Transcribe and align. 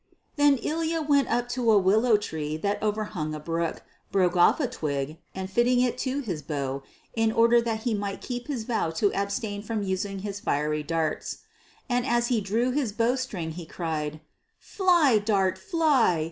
Then 0.35 0.57
Ilya 0.57 1.03
went 1.03 1.27
up 1.27 1.47
to 1.49 1.71
a 1.71 1.77
willow 1.77 2.17
tree 2.17 2.57
that 2.57 2.81
overhung 2.81 3.35
a 3.35 3.39
brook, 3.39 3.83
broke 4.11 4.35
off 4.35 4.59
a 4.59 4.65
twig, 4.65 5.19
and 5.35 5.47
fitted 5.47 5.77
it 5.77 5.99
to 5.99 6.21
his 6.21 6.41
bow, 6.41 6.81
in 7.13 7.31
order 7.31 7.61
that 7.61 7.81
he 7.81 7.93
might 7.93 8.19
keep 8.19 8.47
his 8.47 8.63
vow 8.63 8.89
to 8.89 9.13
abstain 9.13 9.61
from 9.61 9.83
using 9.83 10.17
his 10.25 10.39
fiery 10.39 10.81
darts. 10.81 11.43
And 11.87 12.03
as 12.03 12.29
he 12.29 12.41
drew 12.41 12.71
his 12.71 12.91
bow 12.93 13.15
string 13.15 13.51
he 13.51 13.67
cried, 13.67 14.21
"Fly, 14.57 15.19
dart, 15.23 15.59
fly! 15.59 16.19